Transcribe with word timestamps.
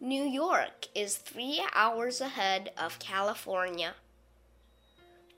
New 0.00 0.24
York 0.24 0.88
is 0.94 1.16
three 1.16 1.64
hours 1.74 2.20
ahead 2.20 2.70
of 2.76 2.98
California, 2.98 3.94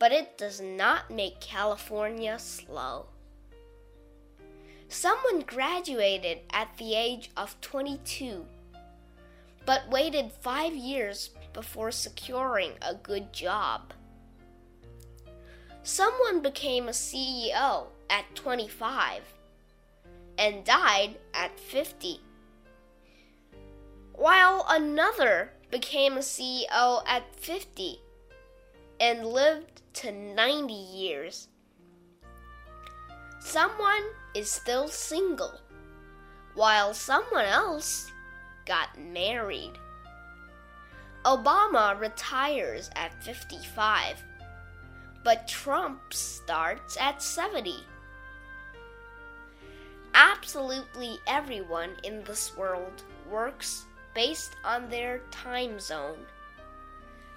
but 0.00 0.10
it 0.10 0.36
does 0.36 0.60
not 0.60 1.12
make 1.12 1.40
California 1.40 2.36
slow. 2.40 3.06
Someone 4.88 5.42
graduated 5.42 6.38
at 6.50 6.76
the 6.76 6.96
age 6.96 7.30
of 7.36 7.60
22, 7.60 8.44
but 9.64 9.88
waited 9.90 10.32
five 10.32 10.74
years 10.74 11.30
before 11.52 11.92
securing 11.92 12.72
a 12.82 12.96
good 12.96 13.32
job. 13.32 13.92
Someone 15.84 16.40
became 16.42 16.88
a 16.88 16.92
CEO 16.92 17.86
at 18.10 18.34
25 18.34 19.22
and 20.36 20.64
died 20.64 21.16
at 21.32 21.60
50 21.60 22.22
while 24.18 24.66
another 24.68 25.52
became 25.70 26.14
a 26.14 26.20
CEO 26.20 27.02
at 27.06 27.22
50 27.36 28.00
and 29.00 29.24
lived 29.24 29.80
to 29.92 30.10
90 30.10 30.74
years. 30.74 31.46
Someone 33.38 34.02
is 34.34 34.50
still 34.50 34.88
single, 34.88 35.60
while 36.54 36.92
someone 36.92 37.44
else 37.44 38.10
got 38.66 38.98
married. 38.98 39.78
Obama 41.24 41.98
retires 42.00 42.90
at 42.96 43.22
55, 43.22 44.16
but 45.22 45.46
Trump 45.46 46.12
starts 46.12 46.96
at 47.00 47.22
70. 47.22 47.72
Absolutely 50.12 51.18
everyone 51.28 51.90
in 52.02 52.24
this 52.24 52.56
world 52.56 53.04
works 53.30 53.84
based 54.14 54.56
on 54.64 54.88
their 54.88 55.20
time 55.30 55.80
zone. 55.80 56.18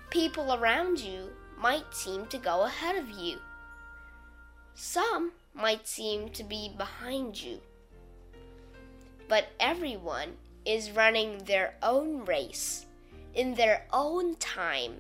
People 0.10 0.54
around 0.54 1.00
you 1.00 1.30
might 1.58 1.94
seem 1.94 2.26
to 2.28 2.38
go 2.38 2.64
ahead 2.64 2.96
of 2.96 3.10
you. 3.10 3.38
Some 4.74 5.32
might 5.54 5.88
seem 5.88 6.30
to 6.30 6.44
be 6.44 6.74
behind 6.78 7.42
you. 7.42 7.60
But 9.28 9.48
everyone 9.60 10.34
is 10.66 10.92
running 10.92 11.40
their 11.46 11.76
own 11.82 12.26
race 12.26 12.86
in 13.34 13.56
their 13.56 13.86
own 13.94 14.36
time. 14.36 14.96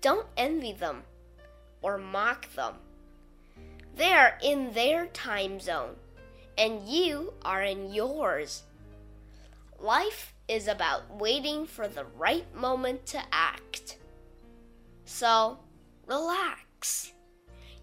Don't 0.00 0.26
envy 0.36 0.72
them 0.72 1.02
or 1.82 1.98
mock 1.98 2.52
them. 2.54 2.74
They 3.96 4.12
are 4.12 4.38
in 4.42 4.72
their 4.72 5.06
time 5.06 5.60
zone, 5.60 5.96
and 6.56 6.88
you 6.88 7.34
are 7.44 7.62
in 7.62 7.92
yours. 7.92 8.62
Life 9.80 10.34
is 10.46 10.68
about 10.68 11.16
waiting 11.16 11.64
for 11.64 11.88
the 11.88 12.04
right 12.04 12.44
moment 12.54 13.06
to 13.06 13.22
act. 13.32 13.96
So, 15.06 15.58
relax. 16.06 17.12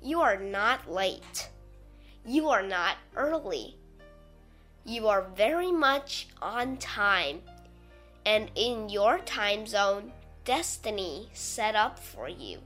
You 0.04 0.22
are 0.22 0.38
not 0.38 0.92
late. 0.92 1.50
You 2.23 2.50
are 2.50 2.62
not 2.62 2.98
early. 3.16 3.78
You 4.86 5.08
are 5.08 5.23
very 5.36 5.72
much 5.72 6.28
on 6.39 6.78
time 6.78 7.42
and 8.28 8.52
in 8.54 8.89
your 8.89 9.17
time 9.20 9.66
zone, 9.66 10.11
destiny 10.45 11.30
set 11.34 11.76
up 11.76 11.98
for 11.98 12.30
you. 12.30 12.59